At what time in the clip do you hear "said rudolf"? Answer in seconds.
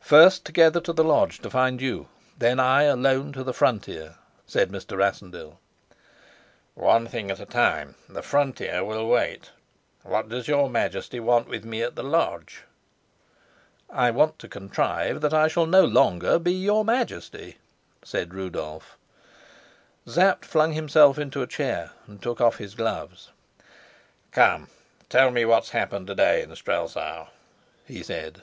18.02-18.98